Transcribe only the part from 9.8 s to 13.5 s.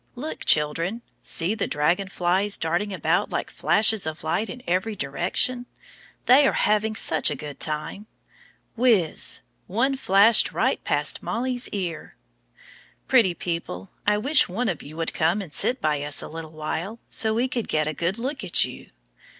flashed right past Mollie's ear. Pretty